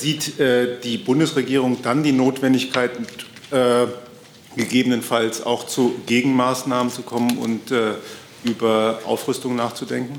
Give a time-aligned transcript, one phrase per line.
[0.00, 2.92] sieht äh, die Bundesregierung dann die Notwendigkeit,
[3.50, 3.86] äh,
[4.56, 7.92] gegebenenfalls auch zu Gegenmaßnahmen zu kommen und äh,
[8.44, 10.18] über Aufrüstung nachzudenken?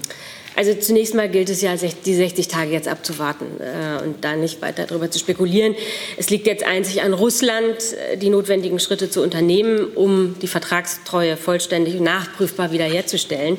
[0.55, 4.62] Also zunächst mal gilt es ja, die 60 Tage jetzt abzuwarten äh, und da nicht
[4.62, 5.76] weiter darüber zu spekulieren.
[6.18, 7.78] Es liegt jetzt einzig an Russland,
[8.12, 13.58] äh, die notwendigen Schritte zu unternehmen, um die Vertragstreue vollständig und nachprüfbar wiederherzustellen.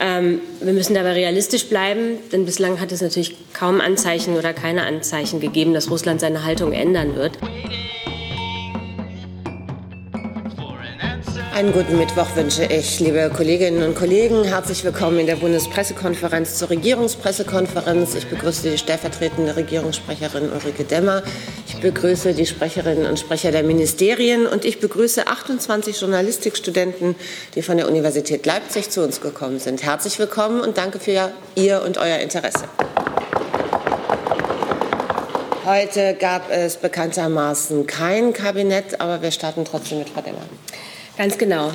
[0.00, 4.84] Ähm, wir müssen dabei realistisch bleiben, denn bislang hat es natürlich kaum Anzeichen oder keine
[4.84, 7.38] Anzeichen gegeben, dass Russland seine Haltung ändern wird.
[11.58, 14.44] Einen guten Mittwoch wünsche ich, liebe Kolleginnen und Kollegen.
[14.44, 18.14] Herzlich willkommen in der Bundespressekonferenz zur Regierungspressekonferenz.
[18.14, 21.24] Ich begrüße die stellvertretende Regierungssprecherin Ulrike Demmer.
[21.78, 27.14] Ich begrüße die Sprecherinnen und Sprecher der Ministerien und ich begrüße 28 Journalistikstudenten,
[27.54, 29.84] die von der Universität Leipzig zu uns gekommen sind.
[29.84, 32.64] Herzlich willkommen und danke für Ihr und euer Interesse.
[35.64, 40.42] Heute gab es bekanntermaßen kein Kabinett, aber wir starten trotzdem mit Frau Demmer.
[41.18, 41.72] Ganz genau.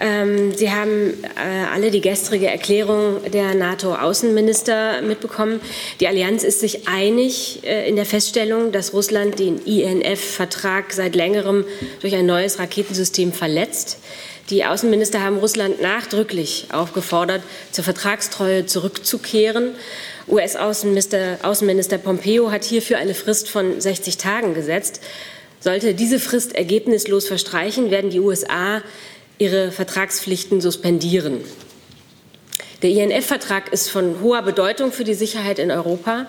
[0.00, 5.60] Ähm, Sie haben äh, alle die gestrige Erklärung der NATO-Außenminister mitbekommen.
[6.00, 11.66] Die Allianz ist sich einig äh, in der Feststellung, dass Russland den INF-Vertrag seit längerem
[12.00, 13.98] durch ein neues Raketensystem verletzt.
[14.48, 19.72] Die Außenminister haben Russland nachdrücklich aufgefordert, zur Vertragstreue zurückzukehren.
[20.28, 25.02] US-Außenminister Außenminister Pompeo hat hierfür eine Frist von 60 Tagen gesetzt.
[25.60, 28.82] Sollte diese Frist ergebnislos verstreichen, werden die USA
[29.38, 31.40] ihre Vertragspflichten suspendieren.
[32.82, 36.26] Der INF-Vertrag ist von hoher Bedeutung für die Sicherheit in Europa.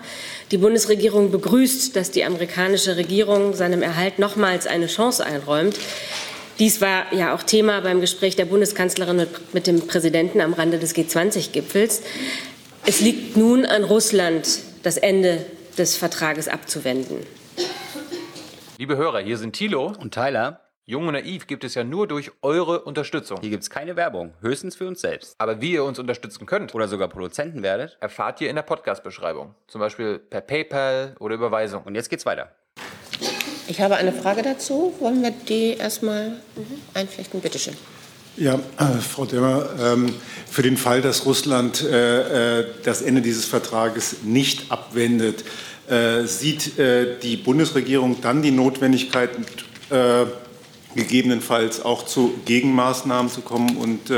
[0.49, 5.75] Die Bundesregierung begrüßt, dass die amerikanische Regierung seinem Erhalt nochmals eine Chance einräumt.
[6.57, 10.95] Dies war ja auch Thema beim Gespräch der Bundeskanzlerin mit, dem Präsidenten am Rande des
[10.95, 12.01] G20-Gipfels.
[12.85, 14.47] Es liegt nun an Russland,
[14.81, 15.45] das Ende
[15.77, 17.17] des Vertrages abzuwenden.
[18.79, 20.61] Liebe Hörer, hier sind Thilo und Tyler.
[20.85, 23.37] Jung und naiv gibt es ja nur durch eure Unterstützung.
[23.41, 25.35] Hier gibt es keine Werbung, höchstens für uns selbst.
[25.37, 29.53] Aber wie ihr uns unterstützen könnt oder sogar Produzenten werdet, erfahrt ihr in der Podcast-Beschreibung.
[29.67, 31.83] Zum Beispiel per PayPal oder Überweisung.
[31.83, 32.53] Und jetzt geht's weiter.
[33.67, 34.95] Ich habe eine Frage dazu.
[35.01, 36.37] Wollen wir die erstmal
[36.93, 37.41] einflechten?
[37.41, 37.75] Bitte schön.
[38.37, 40.15] Ja, äh, Frau Demmer, ähm,
[40.49, 45.43] für den Fall, dass Russland äh, äh das Ende dieses Vertrages nicht abwendet,
[46.25, 49.31] sieht äh, die Bundesregierung dann die Notwendigkeit,
[49.89, 50.25] äh,
[50.95, 54.11] gegebenenfalls auch zu Gegenmaßnahmen zu kommen und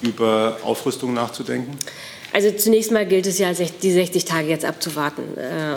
[0.00, 1.76] über Aufrüstung nachzudenken?
[2.32, 5.22] Also zunächst mal gilt es ja, die 60 Tage jetzt abzuwarten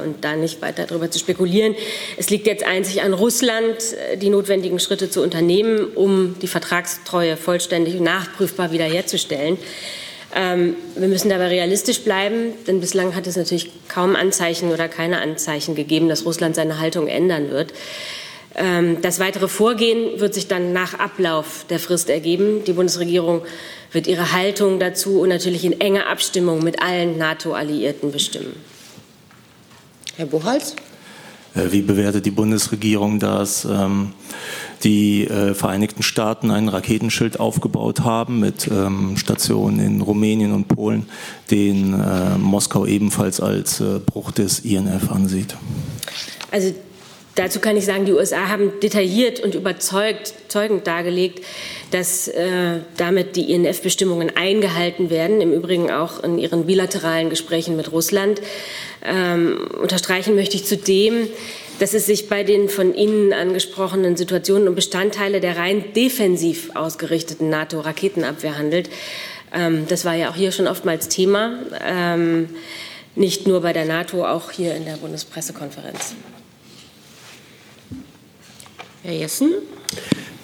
[0.06, 1.76] und da nicht weiter darüber zu spekulieren.
[2.16, 3.76] Es liegt jetzt einzig an Russland,
[4.22, 9.58] die notwendigen Schritte zu unternehmen, um die Vertragstreue vollständig und nachprüfbar wiederherzustellen.
[10.36, 15.22] Ähm, wir müssen dabei realistisch bleiben, denn bislang hat es natürlich kaum Anzeichen oder keine
[15.22, 17.74] Anzeichen gegeben, dass Russland seine Haltung ändern wird.
[18.56, 22.64] Ähm, das weitere Vorgehen wird sich dann nach Ablauf der Frist ergeben.
[22.66, 23.42] Die Bundesregierung
[23.92, 28.56] wird ihre Haltung dazu und natürlich in enger Abstimmung mit allen NATO-Alliierten bestimmen.
[30.16, 30.76] Herr Buchholz?
[31.56, 33.66] Äh, wie bewertet die Bundesregierung das?
[33.66, 34.14] Ähm,
[34.84, 41.08] die äh, Vereinigten Staaten ein Raketenschild aufgebaut haben mit ähm, Stationen in Rumänien und Polen,
[41.50, 45.56] den äh, Moskau ebenfalls als äh, Bruch des INF ansieht.
[46.52, 46.74] Also
[47.36, 51.40] Dazu kann ich sagen, die USA haben detailliert und überzeugt, zeugend dargelegt,
[51.92, 57.92] dass äh, damit die INF-Bestimmungen eingehalten werden, im Übrigen auch in ihren bilateralen Gesprächen mit
[57.94, 58.42] Russland.
[59.04, 61.30] Ähm, unterstreichen möchte ich zudem,
[61.82, 67.50] dass es sich bei den von Ihnen angesprochenen Situationen um Bestandteile der rein defensiv ausgerichteten
[67.50, 68.92] NATO-Raketenabwehr handelt.
[69.52, 72.50] Ähm, das war ja auch hier schon oftmals Thema, ähm,
[73.16, 76.14] nicht nur bei der NATO, auch hier in der Bundespressekonferenz.
[79.02, 79.52] Herr Jessen?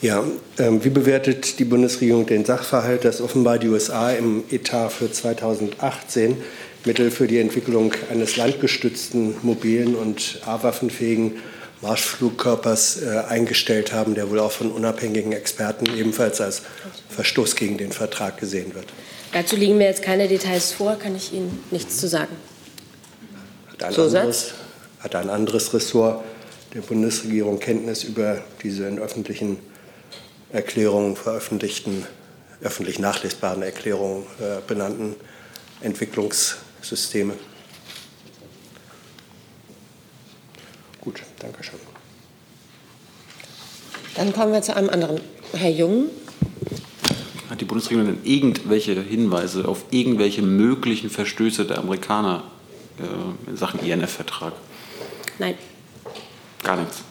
[0.02, 0.24] Ja,
[0.58, 6.38] ähm, wie bewertet die Bundesregierung den Sachverhalt, dass offenbar die USA im Etat für 2018
[6.88, 11.34] Mittel für die Entwicklung eines landgestützten, mobilen und A-waffenfähigen
[11.82, 16.64] Marschflugkörpers äh, eingestellt haben, der wohl auch von unabhängigen Experten ebenfalls als
[17.10, 18.86] Verstoß gegen den Vertrag gesehen wird.
[19.34, 22.36] Dazu liegen mir jetzt keine Details vor, kann ich Ihnen nichts zu sagen.
[23.70, 24.54] Hat ein, anderes,
[25.00, 26.24] hat ein anderes Ressort
[26.74, 29.60] der Bundesregierung Kenntnis über diese in öffentlichen
[30.52, 32.06] Erklärungen veröffentlichten,
[32.62, 35.16] öffentlich nachlesbaren Erklärungen äh, benannten
[35.84, 36.56] Entwicklungs-
[36.88, 37.34] Systeme.
[41.02, 41.80] Gut, danke schön.
[44.16, 45.22] Dann kommen wir zu einem anderen.
[45.54, 46.10] Herr Jung.
[47.50, 52.44] Hat die Bundesregierung denn irgendwelche Hinweise auf irgendwelche möglichen Verstöße der Amerikaner
[53.00, 54.54] äh, in Sachen INF-Vertrag?
[55.40, 55.56] Nein.
[56.64, 57.04] Gar nichts.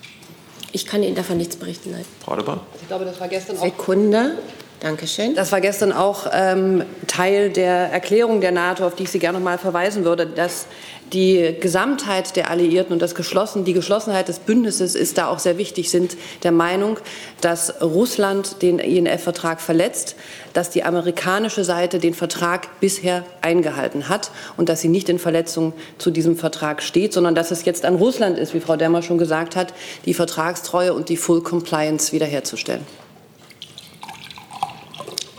[0.73, 2.05] Ich kann Ihnen davon nichts berichten, nein.
[2.23, 2.67] Frau Adebar?
[2.81, 3.63] Ich glaube, das war gestern auch.
[3.63, 4.39] Sekunde.
[4.81, 5.35] Dankeschön.
[5.35, 9.39] Das war gestern auch ähm, Teil der Erklärung der NATO, auf die ich Sie gerne
[9.39, 10.67] noch mal verweisen würde, dass
[11.13, 15.57] die Gesamtheit der Alliierten und das Geschlossen, die Geschlossenheit des Bündnisses ist da auch sehr
[15.57, 16.99] wichtig, sind der Meinung,
[17.41, 20.17] dass Russland den INF-Vertrag verletzt,
[20.53, 25.75] dass die amerikanische Seite den Vertrag bisher eingehalten hat und dass sie nicht in Verletzung
[25.97, 29.19] zu diesem Vertrag steht, sondern dass es jetzt an Russland ist, wie Frau Demmer schon
[29.19, 29.73] gesagt hat,
[30.07, 32.85] die Vertragstreue und die Full Compliance wiederherzustellen.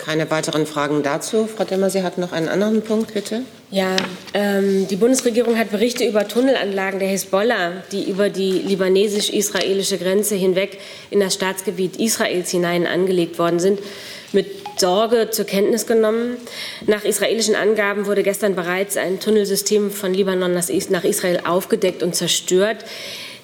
[0.07, 1.49] Keine weiteren Fragen dazu.
[1.53, 3.41] Frau Demmer, Sie hatten noch einen anderen Punkt, bitte.
[3.71, 3.97] Ja,
[4.33, 10.79] ähm, die Bundesregierung hat Berichte über Tunnelanlagen der Hisbollah, die über die libanesisch-israelische Grenze hinweg
[11.09, 13.81] in das Staatsgebiet Israels hinein angelegt worden sind,
[14.31, 16.37] mit Sorge zur Kenntnis genommen.
[16.85, 22.85] Nach israelischen Angaben wurde gestern bereits ein Tunnelsystem von Libanon nach Israel aufgedeckt und zerstört.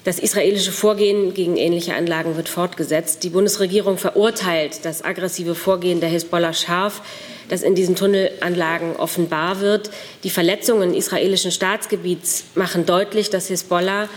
[0.04, 3.24] Das israelische Vorgehen gegen ähnliche Anlagen wird fortgesetzt.
[3.24, 7.02] Die Bundesregierung verurteilt das aggressive Vorgehen der Hisbollah scharf,
[7.48, 9.92] das in diesen Tunnelanlagen offenbar wird.
[10.24, 14.10] Die Verletzungen israelischen Staatsgebiets machen deutlich, dass Hisbollah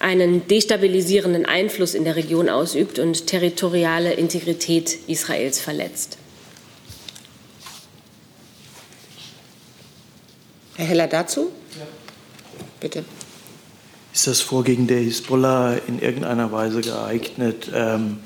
[0.00, 6.16] einen destabilisierenden Einfluss in der Region ausübt und territoriale Integrität Israels verletzt.
[10.76, 11.50] Herr Heller dazu?
[11.78, 11.86] Ja.
[12.80, 13.04] Bitte.
[14.18, 18.18] Ist das Vorgehen der Hisbollah in irgendeiner Weise geeignet, ähm,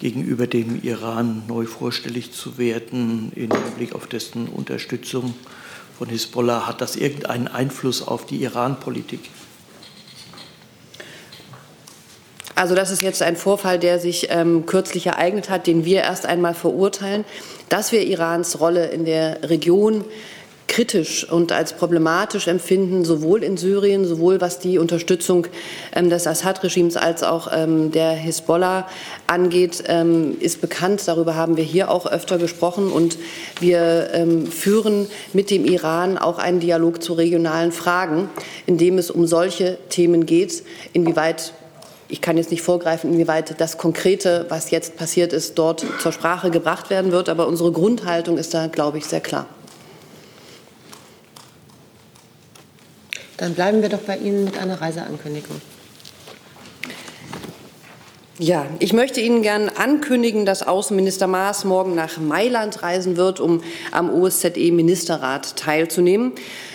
[0.00, 5.34] gegenüber dem Iran neu vorstellig zu werden im Blick auf dessen Unterstützung
[5.98, 6.66] von Hisbollah?
[6.66, 9.28] Hat das irgendeinen Einfluss auf die Iran-Politik?
[12.54, 16.24] Also das ist jetzt ein Vorfall, der sich ähm, kürzlich ereignet hat, den wir erst
[16.24, 17.26] einmal verurteilen.
[17.68, 20.06] Dass wir Irans Rolle in der Region
[20.74, 25.46] kritisch und als problematisch empfinden, sowohl in Syrien, sowohl was die Unterstützung
[25.94, 28.88] ähm, des Assad-Regimes als auch ähm, der Hisbollah
[29.28, 31.06] angeht, ähm, ist bekannt.
[31.06, 32.90] Darüber haben wir hier auch öfter gesprochen.
[32.90, 33.18] Und
[33.60, 38.28] wir führen mit dem Iran auch einen Dialog zu regionalen Fragen,
[38.66, 41.52] in dem es um solche Themen geht, inwieweit
[42.08, 46.50] ich kann jetzt nicht vorgreifen, inwieweit das Konkrete, was jetzt passiert ist, dort zur Sprache
[46.50, 47.28] gebracht werden wird.
[47.28, 49.46] Aber unsere Grundhaltung ist da, glaube ich, sehr klar.
[53.44, 55.60] Dann bleiben wir doch bei Ihnen mit einer Reiseankündigung.
[58.38, 63.62] Ja, ich möchte Ihnen gern ankündigen, dass Außenminister Maas morgen nach Mailand reisen wird, um
[63.92, 66.32] am OSZE-Ministerrat teilzunehmen.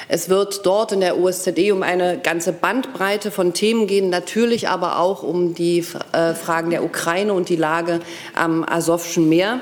[0.08, 5.00] Es wird dort in der OSZE um eine ganze Bandbreite von Themen gehen, natürlich aber
[5.00, 8.00] auch um die äh, Fragen der Ukraine und die Lage
[8.36, 9.60] am Asowschen Meer.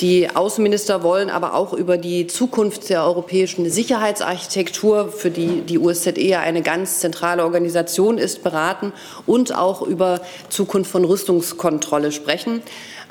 [0.00, 6.20] Die Außenminister wollen aber auch über die Zukunft der europäischen Sicherheitsarchitektur, für die die USZE
[6.20, 8.92] ja eine ganz zentrale Organisation ist, beraten
[9.26, 12.62] und auch über Zukunft von Rüstungskontrolle sprechen.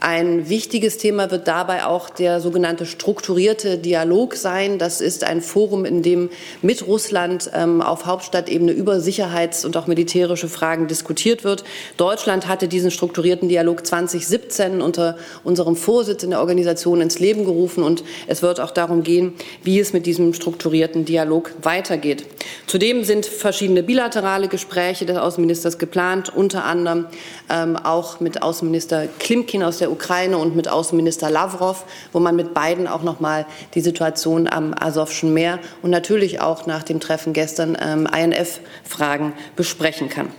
[0.03, 4.79] Ein wichtiges Thema wird dabei auch der sogenannte strukturierte Dialog sein.
[4.79, 6.31] Das ist ein Forum, in dem
[6.63, 11.63] mit Russland ähm, auf Hauptstadtebene über Sicherheits- und auch militärische Fragen diskutiert wird.
[11.97, 16.70] Deutschland hatte diesen strukturierten Dialog 2017 unter unserem Vorsitz in der Organisation
[17.01, 19.33] ins Leben gerufen und es wird auch darum gehen,
[19.63, 22.25] wie es mit diesem strukturierten Dialog weitergeht.
[22.67, 27.07] Zudem sind verschiedene bilaterale Gespräche des Außenministers geplant, unter anderem
[27.49, 32.53] ähm, auch mit Außenminister Klimkin aus der Ukraine und mit Außenminister Lavrov, wo man mit
[32.53, 37.33] beiden auch noch mal die Situation am Asowschen Meer und natürlich auch nach dem Treffen
[37.33, 40.29] gestern ähm, INF-Fragen besprechen kann.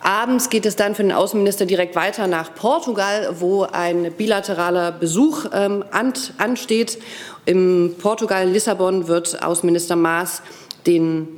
[0.00, 5.46] Abends geht es dann für den Außenminister direkt weiter nach Portugal, wo ein bilateraler Besuch
[5.52, 5.84] ähm,
[6.38, 6.98] ansteht.
[7.44, 10.42] Im Portugal Lissabon wird Außenminister Maas
[10.86, 11.28] den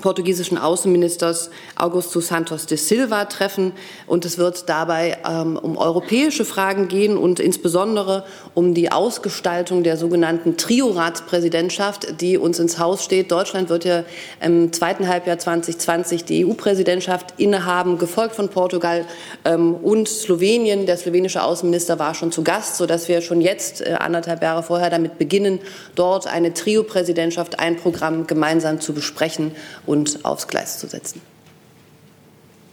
[0.00, 3.72] portugiesischen Außenministers Augusto Santos de Silva treffen.
[4.06, 8.24] Und es wird dabei ähm, um europäische Fragen gehen und insbesondere
[8.54, 13.30] um die Ausgestaltung der sogenannten Trio-Ratspräsidentschaft, die uns ins Haus steht.
[13.30, 14.04] Deutschland wird ja
[14.40, 19.04] im zweiten Halbjahr 2020 die EU-Präsidentschaft innehaben, gefolgt von Portugal
[19.44, 20.86] ähm, und Slowenien.
[20.86, 24.90] Der slowenische Außenminister war schon zu Gast, sodass wir schon jetzt, äh, anderthalb Jahre vorher,
[24.90, 25.60] damit beginnen,
[25.94, 29.52] dort eine Trio-Präsidentschaft, ein Programm gemeinsam zu besprechen
[29.86, 31.20] und aufs Gleis zu setzen.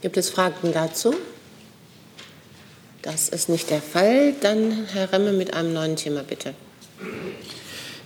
[0.00, 1.14] Gibt es Fragen dazu?
[3.02, 4.32] Das ist nicht der Fall.
[4.40, 6.54] Dann Herr Remme mit einem neuen Thema, bitte.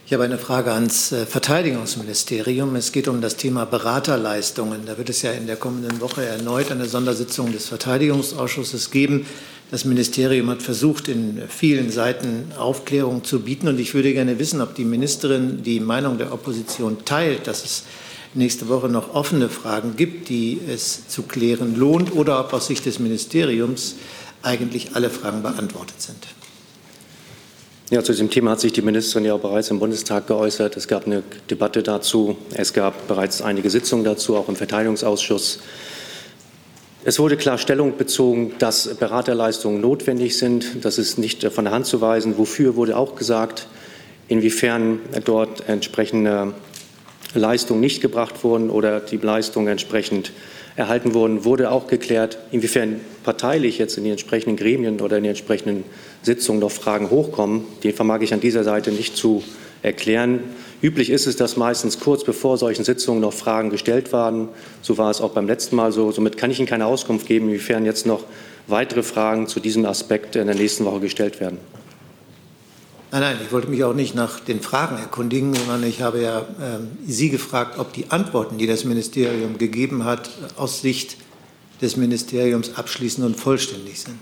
[0.06, 2.76] Ich habe eine Frage ans äh, Verteidigungsministerium.
[2.76, 4.86] Es geht um das Thema Beraterleistungen.
[4.86, 9.26] Da wird es ja in der kommenden Woche erneut eine Sondersitzung des Verteidigungsausschusses geben.
[9.72, 13.66] Das Ministerium hat versucht, in vielen Seiten Aufklärung zu bieten.
[13.66, 17.82] Und ich würde gerne wissen, ob die Ministerin die Meinung der Opposition teilt, dass es
[18.37, 22.87] nächste Woche noch offene Fragen gibt, die es zu klären lohnt, oder ob aus Sicht
[22.87, 23.97] des Ministeriums
[24.43, 26.26] eigentlich alle Fragen beantwortet sind.
[27.90, 30.76] Ja, zu diesem Thema hat sich die Ministerin ja bereits im Bundestag geäußert.
[30.76, 32.37] Es gab eine Debatte dazu.
[32.52, 35.61] Es gab bereits einige Sitzungen dazu, auch im Verteidigungsausschuss.
[37.05, 40.85] Es wurde klar Stellung bezogen, dass Beraterleistungen notwendig sind.
[40.85, 42.37] Das ist nicht von der Hand zu weisen.
[42.38, 43.69] Wofür wurde auch gesagt,
[44.26, 46.55] inwiefern dort entsprechende
[47.38, 50.33] Leistungen nicht gebracht wurden oder die Leistungen entsprechend
[50.76, 52.38] erhalten wurden, wurde auch geklärt.
[52.50, 55.85] Inwiefern parteilich jetzt in den entsprechenden Gremien oder in den entsprechenden
[56.23, 59.43] Sitzungen noch Fragen hochkommen, die vermag ich an dieser Seite nicht zu
[59.83, 60.40] erklären.
[60.83, 64.49] Üblich ist es, dass meistens kurz bevor solchen Sitzungen noch Fragen gestellt werden.
[64.83, 66.12] So war es auch beim letzten Mal so.
[66.12, 68.25] Somit kann ich Ihnen keine Auskunft geben, inwiefern jetzt noch
[68.66, 71.59] weitere Fragen zu diesem Aspekt in der nächsten Woche gestellt werden.
[73.12, 76.40] Nein, nein, ich wollte mich auch nicht nach den Fragen erkundigen, sondern ich habe ja
[76.40, 76.44] äh,
[77.06, 81.16] Sie gefragt, ob die Antworten, die das Ministerium gegeben hat, aus Sicht
[81.80, 84.18] des Ministeriums abschließend und vollständig sind.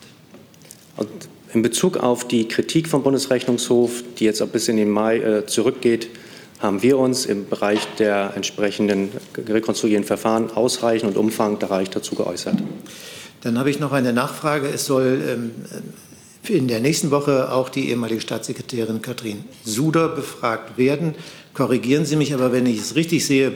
[0.96, 1.08] Und
[1.54, 6.08] in Bezug auf die Kritik vom Bundesrechnungshof, die jetzt bis in den Mai äh, zurückgeht,
[6.60, 12.56] haben wir uns im Bereich der entsprechenden rekonstruierenden Verfahren ausreichend und umfangreich dazu geäußert.
[13.42, 14.68] Dann habe ich noch eine Nachfrage.
[14.68, 15.50] Es soll ähm,
[16.50, 21.14] in der nächsten Woche auch die ehemalige Staatssekretärin Katrin Suder befragt werden.
[21.54, 23.52] Korrigieren Sie mich aber, wenn ich es richtig sehe,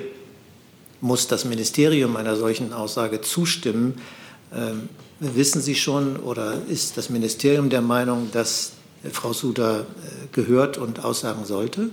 [1.01, 3.95] muss das Ministerium einer solchen Aussage zustimmen.
[4.55, 4.89] Ähm,
[5.21, 8.73] wissen Sie schon oder ist das Ministerium der Meinung, dass
[9.13, 9.85] Frau Suder äh,
[10.33, 11.91] gehört und aussagen sollte?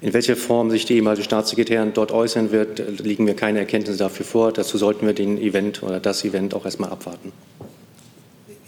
[0.00, 4.24] In welcher Form sich die ehemalige Staatssekretärin dort äußern wird, liegen mir keine Erkenntnisse dafür
[4.24, 4.52] vor.
[4.52, 7.32] Dazu sollten wir den Event oder das Event auch erstmal abwarten.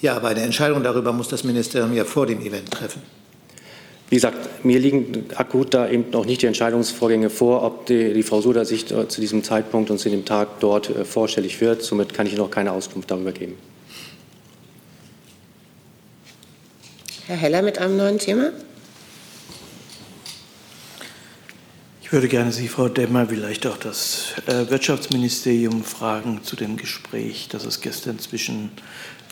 [0.03, 3.01] Ja, aber eine Entscheidung darüber muss das Ministerium ja vor dem Event treffen.
[4.11, 8.25] Wie gesagt, mir liegen akut da eben noch nicht die Entscheidungsvorgänge vor, ob die, die
[8.25, 11.83] Frau Suder sich zu diesem Zeitpunkt und zu dem Tag dort äh, vorstellig wird.
[11.83, 13.55] Somit kann ich noch keine Auskunft darüber geben.
[17.27, 18.51] Herr Heller mit einem neuen Thema.
[22.03, 27.49] Ich würde gerne Sie, Frau Demmer, vielleicht auch das äh, Wirtschaftsministerium fragen zu dem Gespräch,
[27.51, 28.71] das es gestern zwischen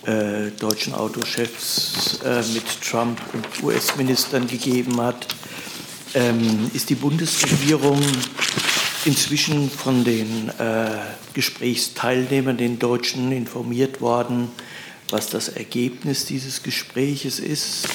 [0.07, 5.27] äh, deutschen Autochefs äh, mit Trump und US-Ministern gegeben hat.
[6.15, 8.01] Ähm, ist die Bundesregierung
[9.05, 10.91] inzwischen von den äh,
[11.35, 14.49] Gesprächsteilnehmern, den Deutschen, informiert worden,
[15.11, 17.89] was das Ergebnis dieses Gespräches ist?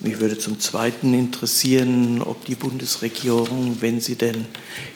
[0.00, 4.46] Mich würde zum Zweiten interessieren, ob die Bundesregierung, wenn sie denn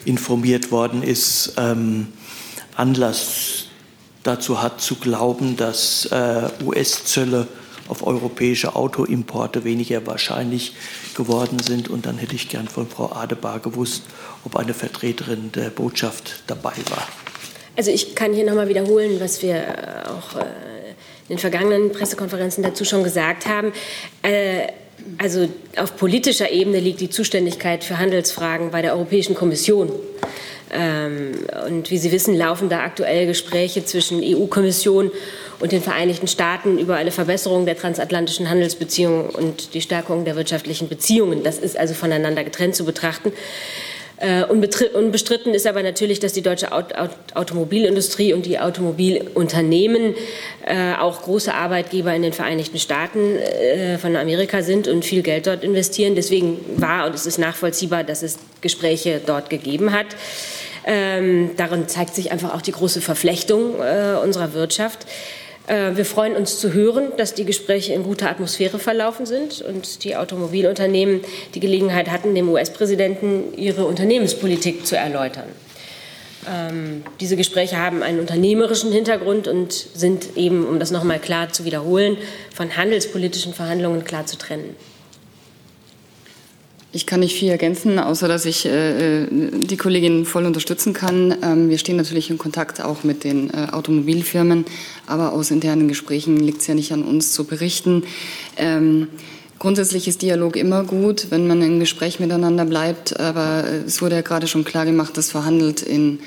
[0.05, 2.07] informiert worden ist, ähm,
[2.75, 3.68] Anlass
[4.29, 7.47] dazu hat zu glauben, dass äh, US-Zölle
[7.87, 10.75] auf europäische Autoimporte weniger wahrscheinlich
[11.15, 11.89] geworden sind.
[11.89, 14.03] Und dann hätte ich gern von Frau Adebar gewusst,
[14.45, 17.07] ob eine Vertreterin der Botschaft dabei war.
[17.75, 20.43] Also ich kann hier nochmal wiederholen, was wir äh, auch äh,
[21.27, 23.73] in den vergangenen Pressekonferenzen dazu schon gesagt haben.
[24.21, 24.67] Äh,
[25.17, 29.91] also auf politischer Ebene liegt die Zuständigkeit für Handelsfragen bei der Europäischen Kommission.
[30.71, 31.31] Ähm,
[31.67, 35.11] und wie Sie wissen, laufen da aktuell Gespräche zwischen EU-Kommission
[35.59, 40.87] und den Vereinigten Staaten über eine Verbesserung der transatlantischen Handelsbeziehungen und die Stärkung der wirtschaftlichen
[40.87, 41.43] Beziehungen.
[41.43, 43.31] Das ist also voneinander getrennt zu betrachten.
[44.19, 46.71] Äh, unbestritten ist aber natürlich, dass die deutsche
[47.35, 50.13] Automobilindustrie und die Automobilunternehmen
[50.65, 55.47] äh, auch große Arbeitgeber in den Vereinigten Staaten äh, von Amerika sind und viel Geld
[55.47, 56.15] dort investieren.
[56.15, 60.07] Deswegen war und es ist nachvollziehbar, dass es Gespräche dort gegeben hat.
[60.85, 63.75] Ähm, darin zeigt sich einfach auch die große Verflechtung
[64.23, 65.05] unserer Wirtschaft.
[65.69, 70.03] Äh, wir freuen uns zu hören, dass die Gespräche in guter Atmosphäre verlaufen sind und
[70.03, 71.21] die Automobilunternehmen
[71.53, 75.47] die Gelegenheit hatten, dem US-Präsidenten ihre Unternehmenspolitik zu erläutern.
[76.49, 81.49] Ähm, diese Gespräche haben einen unternehmerischen Hintergrund und sind eben, um das noch mal klar
[81.49, 82.17] zu wiederholen,
[82.53, 84.75] von handelspolitischen Verhandlungen klar zu trennen.
[86.91, 91.35] Ich kann nicht viel ergänzen, außer dass ich äh, die Kollegin voll unterstützen kann.
[91.43, 94.65] Ähm, wir stehen natürlich in Kontakt auch mit den äh, Automobilfirmen,
[95.05, 98.05] aber aus internen Gesprächen liegt es ja nicht an uns zu berichten.
[98.57, 99.07] Ähm,
[99.59, 104.21] grundsätzlich ist Dialog immer gut, wenn man im Gespräch miteinander bleibt, aber es wurde ja
[104.21, 106.17] gerade schon klar gemacht, dass verhandelt in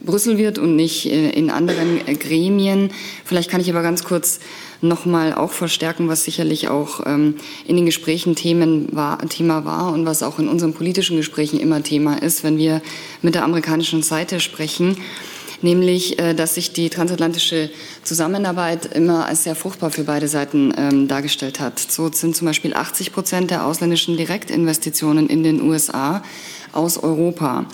[0.00, 2.90] Brüssel wird und nicht äh, in anderen Gremien.
[3.24, 4.40] Vielleicht kann ich aber ganz kurz
[4.80, 7.34] nochmal auch verstärken, was sicherlich auch ähm,
[7.66, 11.82] in den Gesprächen Themen war, Thema war und was auch in unseren politischen Gesprächen immer
[11.82, 12.80] Thema ist, wenn wir
[13.22, 14.96] mit der amerikanischen Seite sprechen
[15.62, 17.70] nämlich äh, dass sich die transatlantische
[18.04, 21.78] Zusammenarbeit immer als sehr fruchtbar für beide Seiten ähm, dargestellt hat.
[21.78, 26.22] So sind zum Beispiel 80 Prozent der ausländischen Direktinvestitionen in den USA
[26.72, 27.66] aus Europa.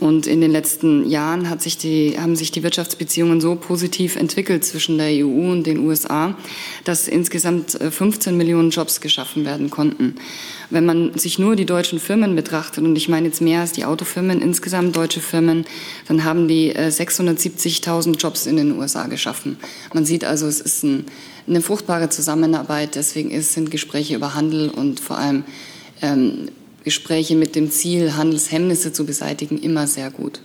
[0.00, 4.64] Und in den letzten Jahren hat sich die, haben sich die Wirtschaftsbeziehungen so positiv entwickelt
[4.64, 6.36] zwischen der EU und den USA,
[6.82, 10.16] dass insgesamt 15 Millionen Jobs geschaffen werden konnten.
[10.70, 13.84] Wenn man sich nur die deutschen Firmen betrachtet, und ich meine jetzt mehr als die
[13.84, 15.64] Autofirmen, insgesamt deutsche Firmen,
[16.08, 19.58] dann haben die 670.000 Jobs in den USA geschaffen.
[19.92, 21.04] Man sieht also, es ist ein,
[21.46, 22.96] eine fruchtbare Zusammenarbeit.
[22.96, 25.44] Deswegen ist, sind Gespräche über Handel und vor allem
[26.02, 26.48] ähm,
[26.84, 30.40] Gespräche mit dem Ziel, Handelshemmnisse zu beseitigen, immer sehr gut.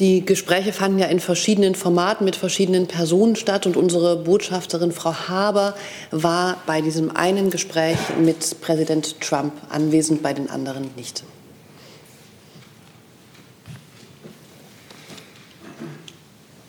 [0.00, 5.14] Die Gespräche fanden ja in verschiedenen Formaten mit verschiedenen Personen statt und unsere Botschafterin Frau
[5.28, 5.76] Haber
[6.10, 11.22] war bei diesem einen Gespräch mit Präsident Trump anwesend, bei den anderen nicht.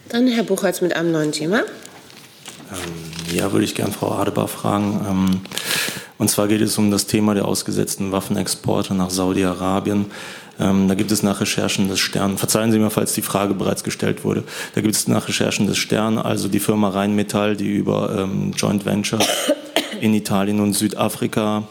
[0.10, 1.62] Dann Herr Buchholz mit einem neuen Thema.
[2.72, 5.04] Ähm, ja, würde ich gern Frau Adebar fragen.
[5.10, 5.42] Ähm,
[6.18, 10.06] und zwar geht es um das Thema der ausgesetzten Waffenexporte nach Saudi-Arabien.
[10.60, 13.84] Ähm, da gibt es nach Recherchen des Stern, verzeihen Sie mir, falls die Frage bereits
[13.84, 14.44] gestellt wurde,
[14.74, 18.86] da gibt es nach Recherchen des Stern, also die Firma Rheinmetall, die über ähm, Joint
[18.86, 19.20] Venture
[20.00, 21.64] in Italien und Südafrika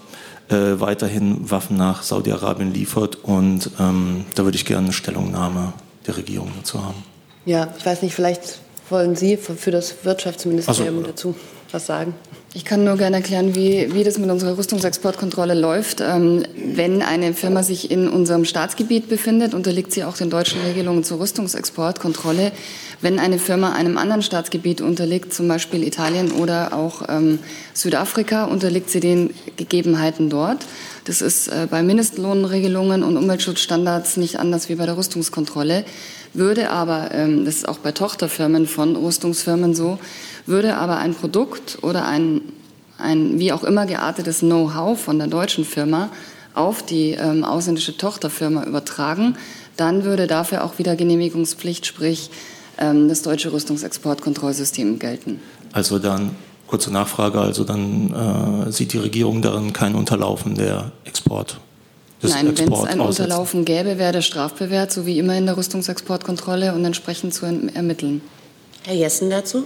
[0.50, 3.16] äh, weiterhin Waffen nach Saudi-Arabien liefert.
[3.22, 5.72] Und ähm, da würde ich gerne eine Stellungnahme
[6.06, 7.02] der Regierung dazu haben.
[7.46, 8.58] Ja, ich weiß nicht, vielleicht
[8.90, 11.34] wollen Sie für das Wirtschaftsministerium so, dazu
[11.72, 12.14] was sagen?
[12.56, 16.00] Ich kann nur gerne erklären, wie, wie das mit unserer Rüstungsexportkontrolle läuft.
[16.00, 21.02] Ähm, wenn eine Firma sich in unserem Staatsgebiet befindet, unterliegt sie auch den deutschen Regelungen
[21.02, 22.52] zur Rüstungsexportkontrolle.
[23.00, 27.40] Wenn eine Firma einem anderen Staatsgebiet unterliegt, zum Beispiel Italien oder auch ähm,
[27.72, 30.64] Südafrika, unterliegt sie den Gegebenheiten dort.
[31.06, 35.84] Das ist äh, bei Mindestlohnregelungen und Umweltschutzstandards nicht anders wie bei der Rüstungskontrolle.
[36.34, 39.98] Würde aber, ähm, das ist auch bei Tochterfirmen von Rüstungsfirmen so,
[40.46, 42.40] würde aber ein Produkt oder ein,
[42.98, 46.10] ein wie auch immer geartetes Know-how von der deutschen Firma
[46.54, 49.36] auf die ähm, ausländische Tochterfirma übertragen,
[49.76, 52.30] dann würde dafür auch wieder Genehmigungspflicht, sprich
[52.78, 55.40] ähm, das deutsche Rüstungsexportkontrollsystem gelten.
[55.72, 56.36] Also dann
[56.66, 61.58] kurze Nachfrage, also dann äh, sieht die Regierung darin kein Unterlaufen der Export.
[62.22, 66.74] Nein, wenn es ein Unterlaufen gäbe, wäre der strafbewehrt, so wie immer in der Rüstungsexportkontrolle
[66.74, 68.22] und entsprechend zu ermitteln.
[68.84, 69.64] Herr Jessen dazu?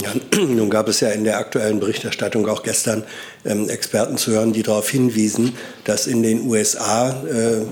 [0.00, 3.04] Ja, nun gab es ja in der aktuellen Berichterstattung auch gestern
[3.44, 7.62] ähm, Experten zu hören, die darauf hinwiesen, dass in den USA äh,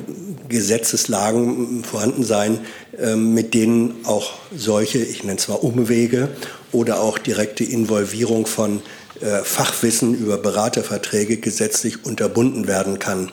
[0.48, 2.60] Gesetzeslagen vorhanden seien,
[2.98, 6.28] äh, mit denen auch solche, ich nenne zwar Umwege
[6.72, 8.82] oder auch direkte Involvierung von
[9.20, 13.30] äh, Fachwissen über Beraterverträge gesetzlich unterbunden werden kann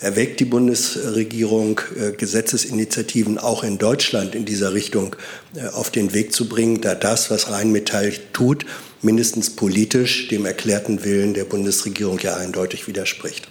[0.00, 5.16] erwägt die Bundesregierung, äh, Gesetzesinitiativen auch in Deutschland in dieser Richtung
[5.54, 8.64] äh, auf den Weg zu bringen, da das, was Rheinmetall tut,
[9.02, 13.48] mindestens politisch dem erklärten Willen der Bundesregierung ja eindeutig widerspricht.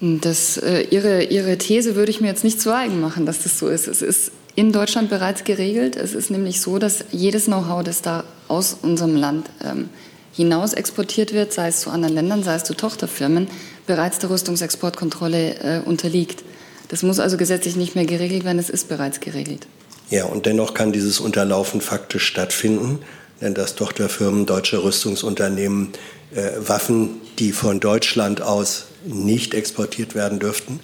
[0.00, 3.58] Das, äh, ihre, ihre These würde ich mir jetzt nicht zu eigen machen, dass das
[3.58, 3.86] so ist.
[3.86, 5.96] Es ist in Deutschland bereits geregelt.
[5.96, 9.88] Es ist nämlich so, dass jedes Know-how, das da aus unserem Land ähm,
[10.32, 13.46] hinaus exportiert wird, sei es zu anderen Ländern, sei es zu Tochterfirmen,
[13.86, 16.44] bereits der Rüstungsexportkontrolle äh, unterliegt.
[16.88, 19.66] Das muss also gesetzlich nicht mehr geregelt werden, es ist bereits geregelt.
[20.10, 22.98] Ja, und dennoch kann dieses Unterlaufen faktisch stattfinden,
[23.40, 25.92] denn dass Tochterfirmen deutsche Rüstungsunternehmen
[26.34, 30.80] äh, Waffen, die von Deutschland aus nicht exportiert werden dürften,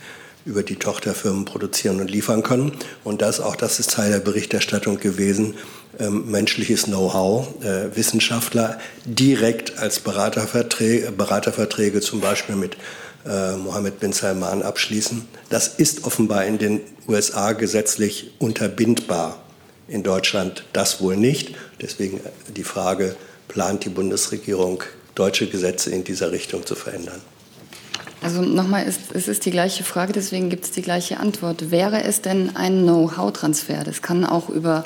[0.48, 2.72] über die Tochterfirmen produzieren und liefern können.
[3.04, 5.54] Und das, auch das ist Teil der Berichterstattung gewesen,
[6.00, 12.76] ähm, menschliches Know-how, äh, Wissenschaftler direkt als Beraterverträge, Beraterverträge zum Beispiel mit
[13.26, 15.28] äh, Mohammed bin Salman abschließen.
[15.50, 19.42] Das ist offenbar in den USA gesetzlich unterbindbar.
[19.86, 21.54] In Deutschland das wohl nicht.
[21.80, 22.20] Deswegen
[22.56, 23.16] die Frage,
[23.48, 24.82] plant die Bundesregierung,
[25.14, 27.20] deutsche Gesetze in dieser Richtung zu verändern?
[28.20, 31.70] Also nochmal, es, es ist die gleiche Frage, deswegen gibt es die gleiche Antwort.
[31.70, 33.84] Wäre es denn ein Know-how-Transfer?
[33.84, 34.84] Das kann auch über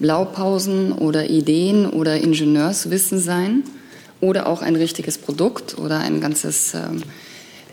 [0.00, 3.62] Blaupausen oder Ideen oder Ingenieurswissen sein
[4.20, 7.02] oder auch ein richtiges Produkt oder ein ganzes, ähm,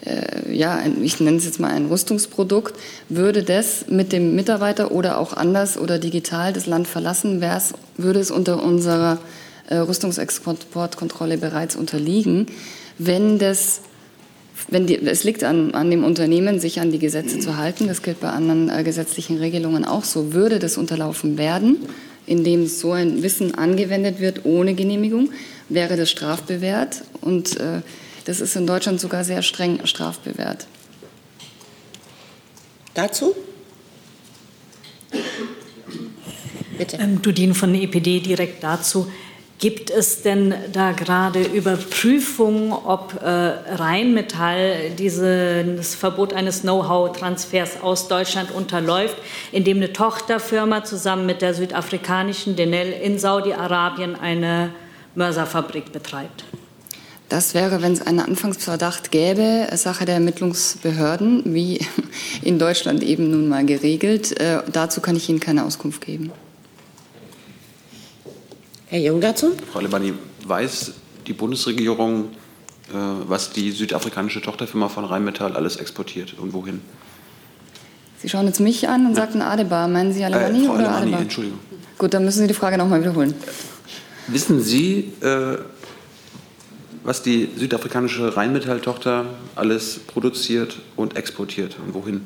[0.06, 2.80] äh, ja, ein, ich nenne es jetzt mal ein Rüstungsprodukt.
[3.10, 7.42] Würde das mit dem Mitarbeiter oder auch anders oder digital das Land verlassen,
[7.98, 9.18] würde es unter unserer
[9.70, 12.46] äh, Rüstungsexportkontrolle bereits unterliegen,
[13.00, 13.82] wenn das
[14.68, 17.88] wenn die, es liegt an, an dem Unternehmen, sich an die Gesetze zu halten.
[17.88, 20.34] Das gilt bei anderen äh, gesetzlichen Regelungen auch so.
[20.34, 21.78] Würde das unterlaufen werden,
[22.26, 25.32] indem so ein Wissen angewendet wird ohne Genehmigung,
[25.70, 27.04] wäre das strafbewehrt.
[27.22, 27.82] Und äh,
[28.26, 30.68] das ist in Deutschland sogar sehr streng strafbewehrt.
[32.94, 33.36] Dazu?
[36.78, 36.98] Bitte.
[36.98, 39.12] Ähm, Dudin von der EPD direkt dazu.
[39.60, 48.52] Gibt es denn da gerade Überprüfungen, ob äh, Rheinmetall dieses Verbot eines Know-how-Transfers aus Deutschland
[48.52, 49.18] unterläuft,
[49.52, 54.72] indem eine Tochterfirma zusammen mit der südafrikanischen Denel in Saudi-Arabien eine
[55.16, 56.46] Mörserfabrik betreibt?
[57.28, 61.86] Das wäre, wenn es einen Anfangsverdacht gäbe, Sache der Ermittlungsbehörden, wie
[62.44, 64.40] in Deutschland eben nun mal geregelt.
[64.40, 66.32] Äh, dazu kann ich Ihnen keine Auskunft geben.
[68.90, 69.52] Herr Jung dazu?
[69.72, 70.14] Frau Lebani,
[70.48, 70.94] weiß
[71.28, 72.30] die Bundesregierung,
[72.90, 72.94] äh,
[73.28, 76.82] was die südafrikanische Tochterfirma von Rheinmetall alles exportiert und wohin?
[78.18, 79.18] Sie schauen jetzt mich an und ja.
[79.18, 79.88] sagten Adebar.
[79.88, 81.22] Meinen Sie Alebani äh, Frau oder Adebar?
[81.22, 81.60] Entschuldigung.
[82.00, 83.36] Gut, dann müssen Sie die Frage nochmal wiederholen.
[84.28, 85.58] Wissen Sie, äh,
[87.04, 89.26] was die südafrikanische Rheinmetall-Tochter
[89.56, 92.22] alles produziert und exportiert und wohin?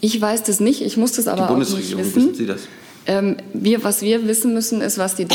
[0.00, 1.98] Ich weiß das nicht, ich muss das aber auch nicht wissen.
[1.98, 2.62] Wissen Sie das?
[3.06, 5.26] Ähm, wir, was wir wissen müssen, ist, was die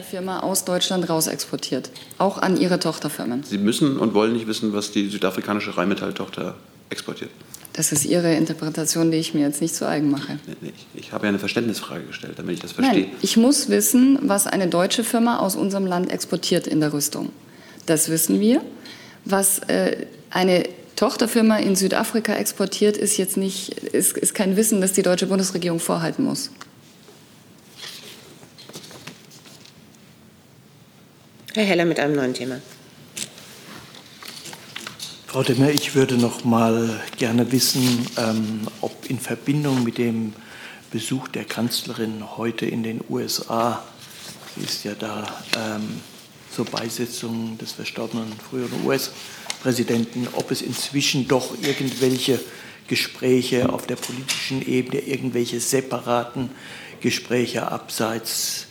[0.00, 3.42] Rheinmetall-Firma aus Deutschland raus exportiert, auch an ihre Tochterfirmen.
[3.44, 6.54] Sie müssen und wollen nicht wissen, was die südafrikanische Rheinmetall-Tochter
[6.90, 7.30] exportiert.
[7.72, 10.40] Das ist Ihre Interpretation, die ich mir jetzt nicht zu eigen mache.
[10.46, 13.02] Nee, nee, ich habe ja eine Verständnisfrage gestellt, damit ich das verstehe.
[13.02, 17.30] Nein, ich muss wissen, was eine deutsche Firma aus unserem Land exportiert in der Rüstung.
[17.86, 18.60] Das wissen wir.
[19.24, 20.64] Was äh, eine
[20.96, 25.78] Tochterfirma in Südafrika exportiert, ist jetzt nicht, ist, ist kein Wissen, das die deutsche Bundesregierung
[25.78, 26.50] vorhalten muss.
[31.54, 32.60] Herr Heller mit einem neuen Thema.
[35.26, 40.32] Frau Demmer, ich würde noch mal gerne wissen, ähm, ob in Verbindung mit dem
[40.92, 43.82] Besuch der Kanzlerin heute in den USA,
[44.54, 46.00] sie ist ja da ähm,
[46.54, 52.38] zur Beisetzung des verstorbenen früheren US-Präsidenten, ob es inzwischen doch irgendwelche
[52.86, 56.50] Gespräche auf der politischen Ebene, irgendwelche separaten
[57.00, 58.66] Gespräche abseits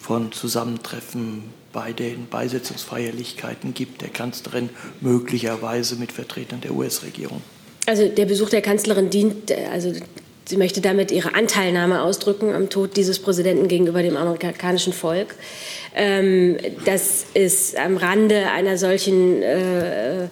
[0.00, 1.44] von Zusammentreffen
[1.76, 4.70] bei den Beisetzungsfeierlichkeiten gibt, der Kanzlerin
[5.02, 7.42] möglicherweise mit Vertretern der US-Regierung?
[7.84, 9.92] Also der Besuch der Kanzlerin dient, also
[10.46, 15.34] sie möchte damit ihre Anteilnahme ausdrücken am Tod dieses Präsidenten gegenüber dem amerikanischen Volk.
[15.94, 20.28] Ähm, das ist am Rande einer solchen äh,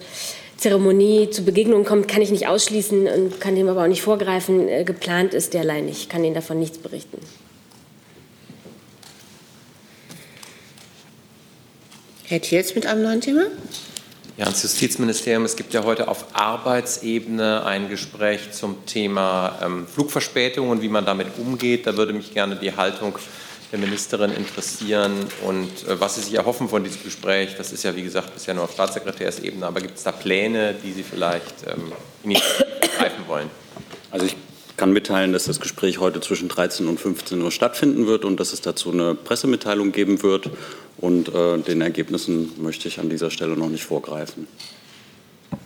[0.57, 4.67] Zeremonie zu Begegnungen kommt, kann ich nicht ausschließen und kann dem aber auch nicht vorgreifen.
[4.67, 5.99] Äh, geplant ist derlei nicht.
[5.99, 7.19] Ich kann Ihnen davon nichts berichten.
[12.27, 13.43] Herr Thiels mit einem neuen Thema.
[14.35, 15.45] Ja, ans Justizministerium.
[15.45, 21.05] Es gibt ja heute auf Arbeitsebene ein Gespräch zum Thema ähm, Flugverspätung und wie man
[21.05, 21.85] damit umgeht.
[21.85, 23.15] Da würde mich gerne die Haltung
[23.71, 25.13] der Ministerin interessieren
[25.45, 27.55] und äh, was Sie sich erhoffen von diesem Gespräch.
[27.57, 30.93] Das ist ja, wie gesagt, bisher nur auf Staatssekretärsebene, aber gibt es da Pläne, die
[30.93, 31.91] Sie vielleicht ähm,
[32.97, 33.51] greifen wollen?
[34.09, 34.35] Also ich
[34.77, 38.53] kann mitteilen, dass das Gespräch heute zwischen 13 und 15 Uhr stattfinden wird und dass
[38.53, 40.49] es dazu eine Pressemitteilung geben wird.
[40.97, 44.47] Und äh, den Ergebnissen möchte ich an dieser Stelle noch nicht vorgreifen.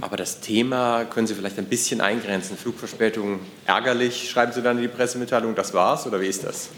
[0.02, 2.58] Aber das Thema können Sie vielleicht ein bisschen eingrenzen.
[2.58, 6.70] Flugverspätung ärgerlich, schreiben Sie dann in die Pressemitteilung, das war's oder wie ist das?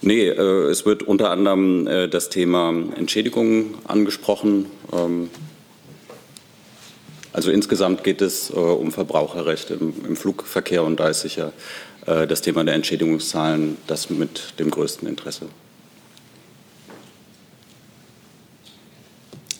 [0.00, 4.66] Nee, äh, es wird unter anderem äh, das Thema Entschädigung angesprochen.
[4.92, 5.30] Ähm,
[7.32, 11.52] also insgesamt geht es äh, um Verbraucherrechte im, im, Flugverkehr und da ist sicher
[12.06, 15.46] äh, das Thema der Entschädigungszahlen das mit dem größten Interesse.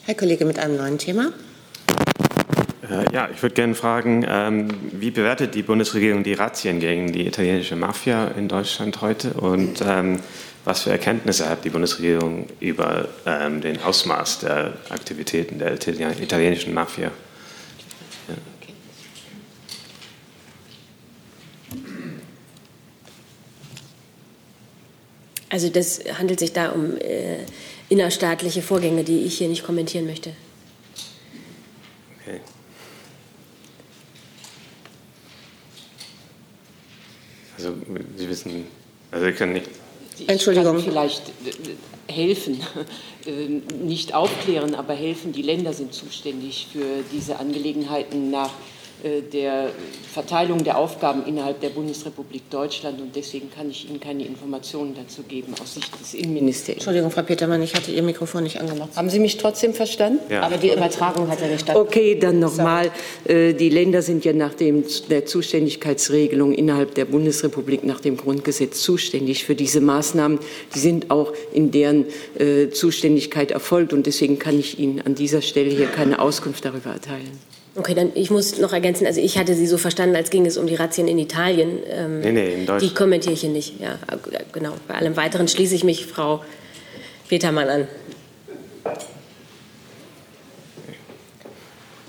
[0.04, 1.32] Herr Kollege mit einem neuen Thema.
[2.82, 7.26] Äh, ja, ich würde gerne fragen, ähm, wie bewertet die Bundesregierung die Razzien gegen die
[7.26, 10.18] italienische Mafia in Deutschland heute und ähm,
[10.64, 17.10] was für Erkenntnisse hat die Bundesregierung über ähm, den Ausmaß der Aktivitäten der italienischen Mafia?
[25.52, 27.36] Also das handelt sich da um äh,
[27.90, 30.32] innerstaatliche Vorgänge, die ich hier nicht kommentieren möchte.
[32.22, 32.40] Okay.
[37.58, 37.74] Also
[38.16, 38.66] Sie wissen,
[39.10, 39.68] also Sie können nicht.
[40.26, 40.78] Entschuldigung.
[40.78, 42.58] Ich kann vielleicht äh, helfen,
[43.26, 45.32] äh, nicht aufklären, aber helfen.
[45.32, 48.71] Die Länder sind zuständig für diese Angelegenheiten nach äh,
[49.32, 49.70] der
[50.12, 53.00] Verteilung der Aufgaben innerhalb der Bundesrepublik Deutschland.
[53.00, 56.82] Und deswegen kann ich Ihnen keine Informationen dazu geben aus Sicht des Innenministeriums.
[56.82, 58.90] Entschuldigung, Frau Petermann, ich hatte Ihr Mikrofon nicht angemacht.
[58.94, 60.20] Haben Sie mich trotzdem verstanden?
[60.30, 60.42] Ja.
[60.42, 61.88] Aber die Übertragung hat ja nicht stattgefunden.
[61.88, 62.90] Okay, dann nochmal.
[63.24, 68.82] Äh, die Länder sind ja nach dem, der Zuständigkeitsregelung innerhalb der Bundesrepublik nach dem Grundgesetz
[68.82, 70.38] zuständig für diese Maßnahmen.
[70.74, 72.06] Die sind auch in deren
[72.38, 73.92] äh, Zuständigkeit erfolgt.
[73.92, 77.38] Und deswegen kann ich Ihnen an dieser Stelle hier keine Auskunft darüber erteilen.
[77.74, 80.58] Okay, dann ich muss noch ergänzen, also ich hatte sie so verstanden, als ging es
[80.58, 81.78] um die Razzien in Italien.
[81.88, 82.82] Ähm, nee, nee, in Deutschland.
[82.82, 83.80] Die kommentiere ich hier nicht.
[83.80, 83.98] Ja,
[84.52, 84.74] genau.
[84.88, 86.44] Bei allem Weiteren schließe ich mich Frau
[87.28, 87.88] Petermann an.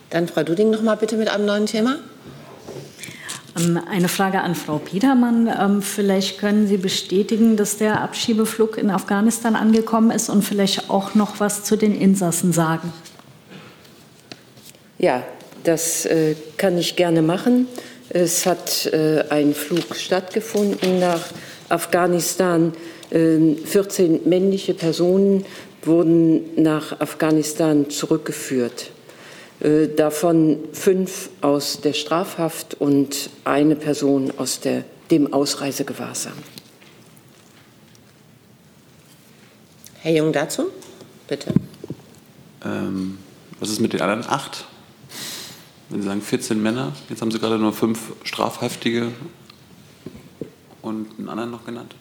[0.09, 1.99] Dann Frau Duding noch mal bitte mit einem neuen Thema.
[3.57, 5.47] Ähm, eine Frage an Frau Petermann.
[5.47, 11.15] Ähm, vielleicht können Sie bestätigen, dass der Abschiebeflug in Afghanistan angekommen ist und vielleicht auch
[11.15, 12.91] noch was zu den Insassen sagen.
[14.97, 15.23] Ja,
[15.63, 17.67] das äh, kann ich gerne machen.
[18.09, 21.21] Es hat äh, ein Flug stattgefunden nach
[21.69, 22.73] Afghanistan.
[23.09, 25.45] Äh, 14 männliche Personen
[25.83, 28.91] wurden nach Afghanistan zurückgeführt.
[29.59, 36.33] Äh, davon fünf aus der Strafhaft und eine Person aus der, dem Ausreisegewahrsam.
[40.01, 40.65] Herr Jung dazu,
[41.27, 41.53] bitte.
[42.65, 43.17] Ähm,
[43.59, 44.65] was ist mit den anderen acht?
[45.93, 49.09] Wenn Sie sagen 14 Männer, jetzt haben Sie gerade nur fünf Strafhaftige
[50.81, 51.93] und einen anderen noch genannt.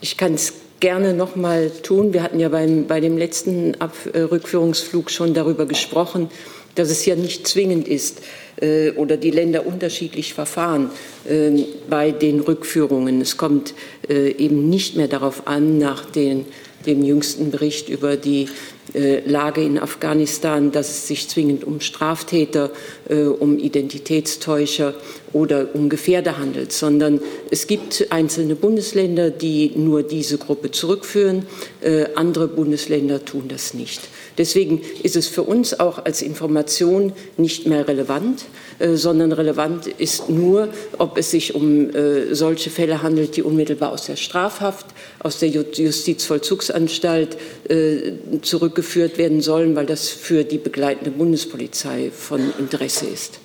[0.00, 2.14] Ich kann es gerne noch mal tun.
[2.14, 6.30] Wir hatten ja beim, bei dem letzten Ab äh, Rückführungsflug schon darüber gesprochen,
[6.74, 8.22] dass es ja nicht zwingend ist
[8.62, 10.88] äh, oder die Länder unterschiedlich verfahren
[11.28, 11.50] äh,
[11.90, 13.20] bei den Rückführungen.
[13.20, 13.74] Es kommt
[14.08, 16.46] äh, eben nicht mehr darauf an, nach den,
[16.86, 18.48] dem jüngsten Bericht über die
[18.94, 22.70] Lage in Afghanistan, dass es sich zwingend um Straftäter,
[23.08, 24.94] äh, um Identitätstäuscher
[25.32, 31.46] oder um Gefährder handelt, sondern es gibt einzelne Bundesländer, die nur diese Gruppe zurückführen.
[31.80, 34.00] Äh, andere Bundesländer tun das nicht.
[34.36, 38.46] Deswegen ist es für uns auch als Information nicht mehr relevant,
[38.78, 40.68] äh, sondern relevant ist nur,
[40.98, 44.86] ob es sich um äh, solche Fälle handelt, die unmittelbar aus der Strafhaft,
[45.20, 47.36] aus der Justizvollzugsanstalt
[47.68, 53.38] äh, zurückgeführt werden sollen, weil das für die begleitende Bundespolizei von Interesse ist.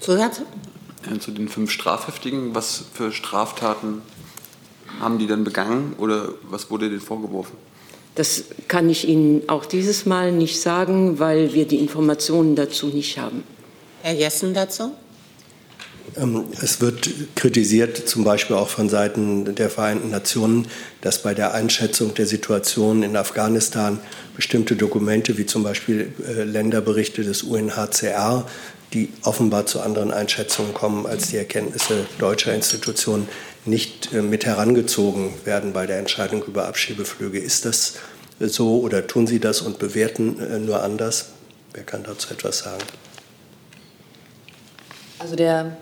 [0.00, 0.42] Zusatz?
[1.20, 4.02] Zu den fünf Strafhaftigen, was für Straftaten
[5.00, 7.56] haben die dann begangen oder was wurde denen vorgeworfen?
[8.16, 13.18] Das kann ich Ihnen auch dieses Mal nicht sagen, weil wir die Informationen dazu nicht
[13.18, 13.44] haben.
[14.02, 14.92] Herr Jessen dazu?
[16.16, 20.66] Ähm, es wird kritisiert, zum Beispiel auch von Seiten der Vereinten Nationen,
[21.02, 24.00] dass bei der Einschätzung der Situation in Afghanistan
[24.34, 28.46] bestimmte Dokumente, wie zum Beispiel äh, Länderberichte des UNHCR,
[28.94, 33.28] die offenbar zu anderen Einschätzungen kommen als die Erkenntnisse deutscher Institutionen,
[33.66, 37.38] nicht äh, mit herangezogen werden bei der Entscheidung über Abschiebeflüge.
[37.38, 37.94] Ist das
[38.38, 41.30] so oder tun Sie das und bewerten äh, nur anders?
[41.72, 42.82] Wer kann dazu etwas sagen?
[45.18, 45.76] Also der,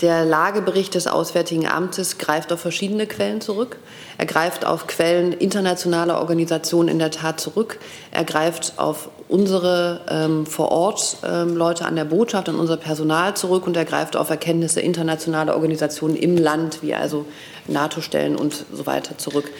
[0.00, 3.78] der Lagebericht des Auswärtigen Amtes greift auf verschiedene Quellen zurück.
[4.16, 7.80] Er greift auf Quellen internationaler Organisationen in der Tat zurück.
[8.12, 13.34] Er greift auf unsere ähm, vor Ort ähm, Leute an der Botschaft, an unser Personal
[13.36, 17.26] zurück und er greift auf Erkenntnisse internationaler Organisationen im Land, wie also
[17.66, 19.50] NATO-Stellen und so weiter zurück.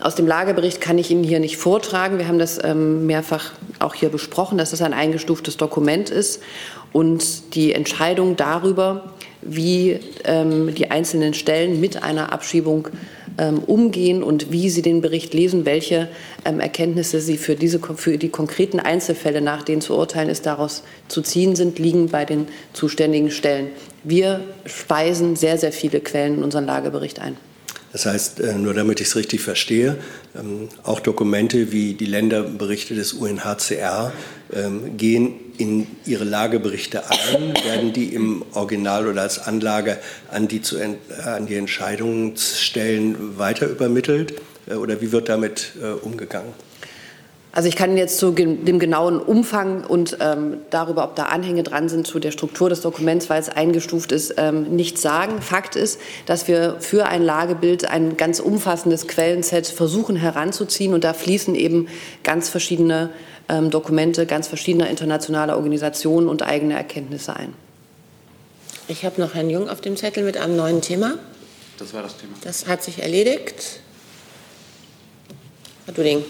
[0.00, 2.18] Aus dem Lagebericht kann ich Ihnen hier nicht vortragen.
[2.18, 6.42] Wir haben das ähm, mehrfach auch hier besprochen, dass es ein eingestuftes Dokument ist
[6.92, 12.88] und die Entscheidung darüber, wie ähm, die einzelnen Stellen mit einer Abschiebung
[13.38, 16.08] ähm, umgehen und wie sie den Bericht lesen, welche
[16.44, 20.82] ähm, Erkenntnisse sie für, diese, für die konkreten Einzelfälle, nach denen zu urteilen ist, daraus
[21.08, 23.68] zu ziehen sind, liegen bei den zuständigen Stellen.
[24.04, 27.36] Wir speisen sehr, sehr viele Quellen in unseren Lagebericht ein.
[27.92, 29.98] Das heißt, äh, nur damit ich es richtig verstehe,
[30.34, 34.12] ähm, auch Dokumente wie die Länderberichte des UNHCR
[34.52, 39.98] ähm, gehen in ihre Lageberichte ein, werden die im Original oder als Anlage
[40.30, 44.34] an die, zu, an die Entscheidungsstellen weiter übermittelt
[44.66, 46.52] äh, oder wie wird damit äh, umgegangen?
[47.54, 51.90] Also ich kann jetzt zu dem genauen Umfang und ähm, darüber, ob da Anhänge dran
[51.90, 55.42] sind, zu der Struktur des Dokuments, weil es eingestuft ist, ähm, nichts sagen.
[55.42, 61.12] Fakt ist, dass wir für ein Lagebild ein ganz umfassendes Quellenset versuchen heranzuziehen und da
[61.12, 61.88] fließen eben
[62.22, 63.10] ganz verschiedene
[63.50, 67.52] ähm, Dokumente ganz verschiedener internationaler Organisationen und eigene Erkenntnisse ein.
[68.88, 71.18] Ich habe noch Herrn Jung auf dem Zettel mit einem neuen Thema.
[71.78, 72.32] Das war das Thema.
[72.42, 73.80] Das hat sich erledigt.
[75.84, 76.24] Herr Duding.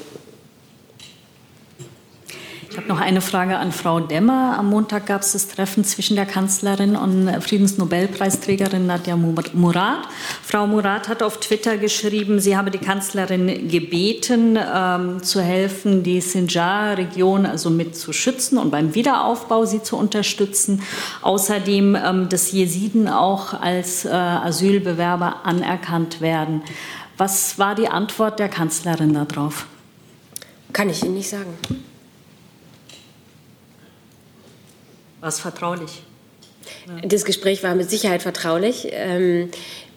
[2.72, 4.56] Ich habe noch eine Frage an Frau Demmer.
[4.58, 10.08] Am Montag gab es das Treffen zwischen der Kanzlerin und Friedensnobelpreisträgerin Nadja Murad.
[10.42, 16.22] Frau Murad hat auf Twitter geschrieben, sie habe die Kanzlerin gebeten, ähm, zu helfen, die
[16.22, 20.80] Sinjar-Region also mit zu schützen und beim Wiederaufbau sie zu unterstützen.
[21.20, 26.62] Außerdem, ähm, dass Jesiden auch als äh, Asylbewerber anerkannt werden.
[27.18, 29.66] Was war die Antwort der Kanzlerin darauf?
[30.72, 31.58] Kann ich Ihnen nicht sagen.
[35.22, 36.02] War es vertraulich?
[37.04, 38.88] Das Gespräch war mit Sicherheit vertraulich.
[38.90, 39.50] Ähm,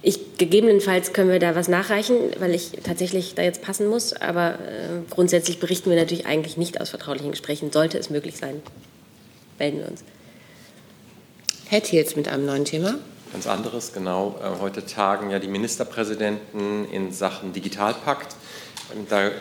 [0.03, 4.13] ich, gegebenenfalls können wir da was nachreichen, weil ich tatsächlich da jetzt passen muss.
[4.13, 7.71] Aber äh, grundsätzlich berichten wir natürlich eigentlich nicht aus vertraulichen Gesprächen.
[7.71, 8.61] Sollte es möglich sein.
[9.57, 10.03] melden wir uns.
[11.69, 12.93] Herr Thiels mit einem neuen Thema.
[13.31, 14.39] Ganz anderes, genau.
[14.43, 18.35] Äh, heute tagen ja die Ministerpräsidenten in Sachen Digitalpakt.
[19.09, 19.31] Da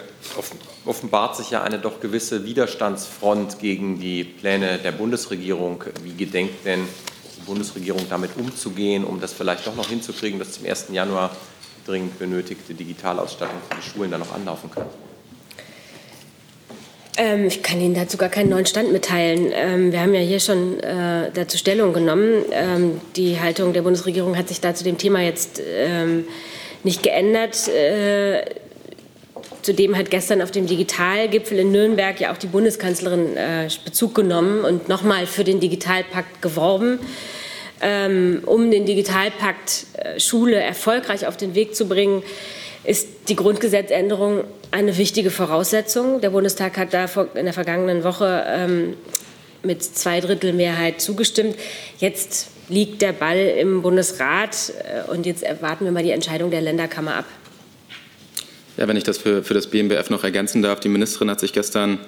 [0.87, 5.85] offenbart sich ja eine doch gewisse Widerstandsfront gegen die Pläne der Bundesregierung.
[6.03, 6.81] Wie gedenkt denn
[7.37, 10.87] die Bundesregierung damit umzugehen, um das vielleicht doch noch hinzukriegen, dass zum 1.
[10.93, 11.31] Januar
[11.87, 14.87] dringend benötigte Digitalausstattung für die Schulen dann noch anlaufen kann?
[17.17, 19.51] Ähm, ich kann Ihnen dazu gar keinen neuen Stand mitteilen.
[19.53, 22.45] Ähm, wir haben ja hier schon äh, dazu Stellung genommen.
[22.51, 26.27] Ähm, die Haltung der Bundesregierung hat sich da zu dem Thema jetzt ähm,
[26.83, 27.69] nicht geändert.
[27.69, 28.45] Äh,
[29.64, 34.64] zudem hat gestern auf dem Digitalgipfel in Nürnberg ja auch die Bundeskanzlerin äh, Bezug genommen
[34.64, 36.98] und nochmal für den Digitalpakt geworben.
[37.81, 42.22] Ähm, um den Digitalpakt äh, Schule erfolgreich auf den Weg zu bringen,
[42.85, 46.20] ist die Grundgesetzänderung eine wichtige Voraussetzung.
[46.20, 48.96] Der Bundestag hat da in der vergangenen Woche ähm,
[49.62, 51.57] mit Zweidrittelmehrheit zugestimmt.
[51.98, 56.61] Jetzt liegt der Ball im Bundesrat äh, und jetzt erwarten wir mal die Entscheidung der
[56.61, 57.24] Länderkammer ab.
[58.77, 61.53] Ja, wenn ich das für, für das BMBF noch ergänzen darf, die Ministerin hat sich
[61.53, 61.99] gestern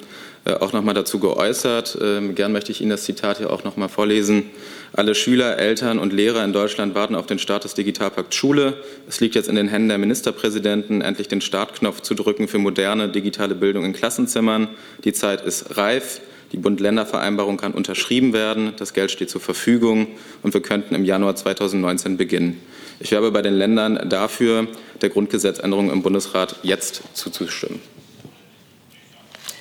[0.44, 1.96] äh, auch noch mal dazu geäußert.
[2.02, 4.50] Ähm, gern möchte ich Ihnen das Zitat hier auch noch mal vorlesen.
[4.92, 8.74] Alle Schüler, Eltern und Lehrer in Deutschland warten auf den Start des Digitalpakt Schule.
[9.08, 13.08] Es liegt jetzt in den Händen der Ministerpräsidenten, endlich den Startknopf zu drücken für moderne
[13.08, 14.68] digitale Bildung in Klassenzimmern.
[15.04, 16.20] Die Zeit ist reif.
[16.52, 18.72] Die Bund-Länder-Vereinbarung kann unterschrieben werden.
[18.78, 20.06] Das Geld steht zur Verfügung
[20.42, 22.60] und wir könnten im Januar 2019 beginnen.
[23.00, 24.68] Ich werbe bei den Ländern dafür,
[25.02, 27.80] der Grundgesetzänderung im Bundesrat jetzt zuzustimmen.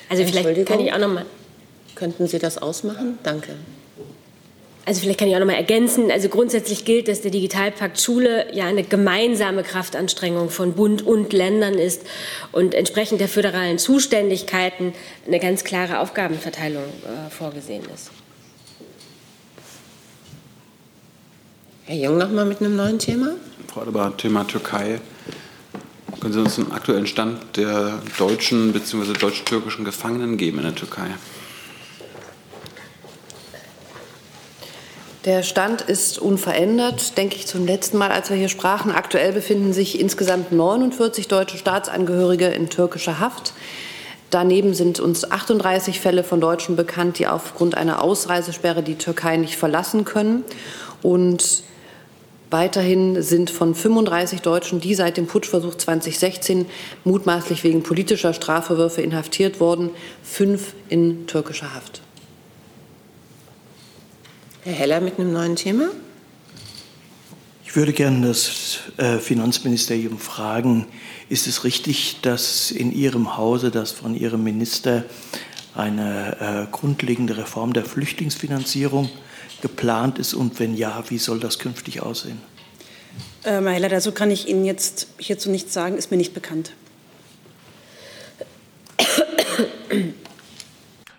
[0.08, 1.26] Also vielleicht kann ich auch noch mal.
[1.94, 3.18] Könnten Sie das ausmachen?
[3.22, 3.56] Danke.
[4.86, 6.12] Also vielleicht kann ich auch noch mal ergänzen.
[6.12, 11.74] Also grundsätzlich gilt, dass der Digitalpakt Schule ja eine gemeinsame Kraftanstrengung von Bund und Ländern
[11.74, 12.02] ist
[12.52, 14.94] und entsprechend der föderalen Zuständigkeiten
[15.26, 18.12] eine ganz klare Aufgabenverteilung äh, vorgesehen ist.
[21.86, 23.34] Herr Jung noch mal mit einem neuen Thema.
[23.66, 25.00] Frau Adebar, Thema Türkei.
[26.20, 29.14] Können Sie uns einen aktuellen Stand der deutschen bzw.
[29.14, 31.08] deutsch-türkischen Gefangenen geben in der Türkei?
[35.26, 38.92] Der Stand ist unverändert, denke ich, zum letzten Mal, als wir hier sprachen.
[38.92, 43.52] Aktuell befinden sich insgesamt 49 deutsche Staatsangehörige in türkischer Haft.
[44.30, 49.56] Daneben sind uns 38 Fälle von Deutschen bekannt, die aufgrund einer Ausreisesperre die Türkei nicht
[49.56, 50.44] verlassen können.
[51.02, 51.64] Und
[52.48, 56.66] Weiterhin sind von 35 Deutschen, die seit dem Putschversuch 2016
[57.02, 59.90] mutmaßlich wegen politischer Strafverwürfe inhaftiert wurden,
[60.22, 62.05] fünf in türkischer Haft.
[64.66, 65.90] Herr Heller mit einem neuen Thema.
[67.64, 70.88] Ich würde gerne das äh, Finanzministerium fragen,
[71.28, 75.04] ist es richtig, dass in Ihrem Hause, dass von Ihrem Minister
[75.76, 79.08] eine äh, grundlegende Reform der Flüchtlingsfinanzierung
[79.62, 82.40] geplant ist und wenn ja, wie soll das künftig aussehen?
[83.44, 86.72] Äh, Herr Heller, dazu kann ich Ihnen jetzt hierzu nichts sagen, ist mir nicht bekannt.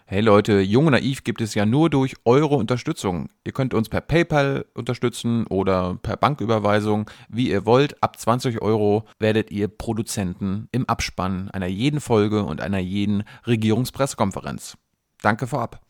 [0.10, 3.28] Hey Leute, Jung und Naiv gibt es ja nur durch eure Unterstützung.
[3.44, 8.02] Ihr könnt uns per PayPal unterstützen oder per Banküberweisung, wie ihr wollt.
[8.02, 14.78] Ab 20 Euro werdet ihr Produzenten im Abspann einer jeden Folge und einer jeden Regierungspressekonferenz.
[15.22, 15.82] Danke vorab.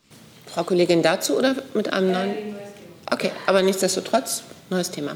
[0.48, 2.36] Frau Kollegin dazu oder mit einem neuen?
[3.12, 5.16] Okay, aber nichtsdestotrotz, neues Thema.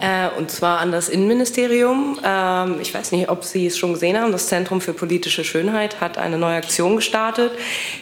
[0.00, 2.18] Äh, und zwar an das Innenministerium.
[2.24, 4.32] Ähm, ich weiß nicht, ob Sie es schon gesehen haben.
[4.32, 7.52] Das Zentrum für politische Schönheit hat eine neue Aktion gestartet.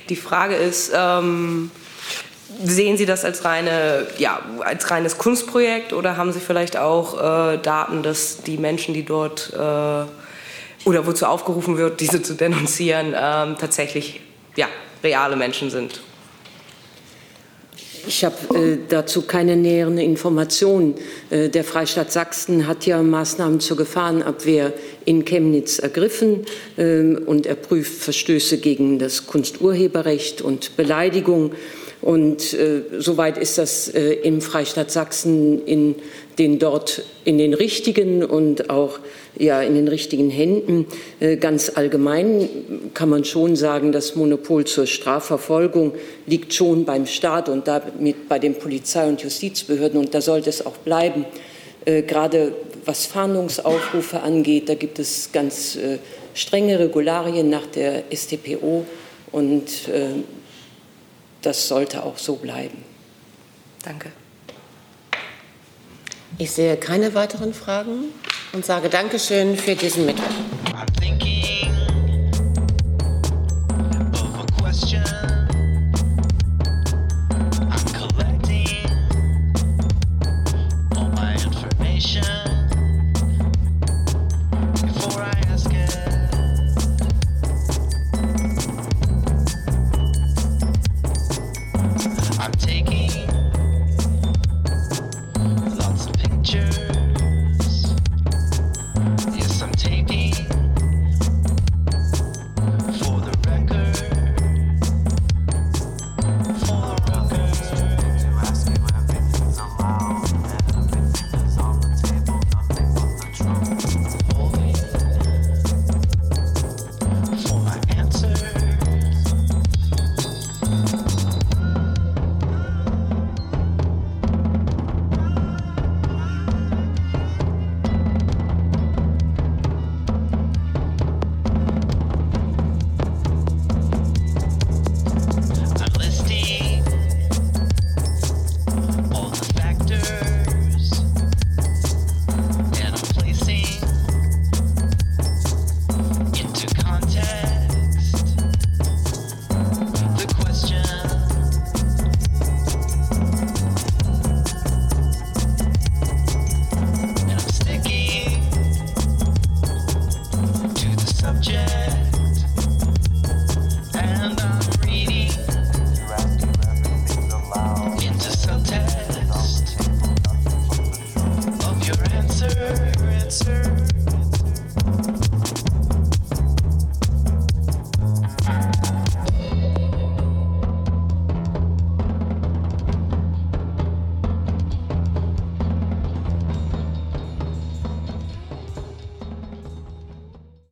[0.09, 1.71] Die Frage ist, ähm,
[2.63, 7.19] sehen Sie das als, reine, ja, als reines Kunstprojekt oder haben Sie vielleicht auch
[7.55, 9.59] äh, Daten, dass die Menschen, die dort äh,
[10.87, 14.21] oder wozu aufgerufen wird, diese zu denunzieren, ähm, tatsächlich
[14.55, 14.69] ja,
[15.03, 16.01] reale Menschen sind?
[18.09, 20.95] Ich habe äh, dazu keine näheren Informationen.
[21.31, 24.73] Äh, der Freistaat Sachsen hat ja Maßnahmen zur Gefahrenabwehr
[25.05, 31.53] in Chemnitz ergriffen äh, und er prüft Verstöße gegen das Kunsturheberrecht und Beleidigung.
[32.01, 35.97] Und äh, soweit ist das äh, im Freistaat Sachsen in
[36.39, 39.01] den dort in den richtigen und auch
[39.39, 40.87] ja, in den richtigen Händen.
[41.21, 42.49] Äh, ganz allgemein
[42.95, 45.93] kann man schon sagen, das Monopol zur Strafverfolgung
[46.27, 50.01] liegt schon beim Staat und damit bei den Polizei- und Justizbehörden.
[50.01, 51.25] Und da sollte es auch bleiben.
[51.85, 55.99] Äh, gerade was Fahndungsaufrufe angeht, da gibt es ganz äh,
[56.35, 58.85] strenge Regularien nach der StPO.
[59.33, 59.65] Und
[61.43, 62.79] das sollte auch so bleiben.
[63.85, 64.11] Danke.
[66.39, 68.05] Ich sehe keine weiteren Fragen
[68.57, 70.56] und sage Dankeschön für diesen Mittwoch.